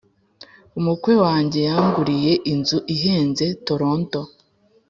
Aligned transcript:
Umukwe 0.79 1.13
wanjye 1.23 1.59
yanguriye 1.69 2.31
inzu 2.53 2.77
ihenze 2.95 3.45
tolonto 3.67 4.21